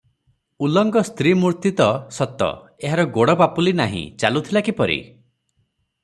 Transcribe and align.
ଉଲଙ୍ଗ 0.67 1.01
ସ୍ତ୍ରୀ 1.09 1.33
ମୂର୍ତ୍ତି 1.41 1.71
ତ, 1.81 1.85
ସତ, 2.15 2.47
ଏହାର 2.89 3.05
ଗୋଡ଼ 3.17 3.35
ପାପୁଲି 3.41 3.73
ନାହିଁ, 3.81 4.01
ଚାଲୁଥିଲା 4.25 4.65
କିପରି? 4.71 4.97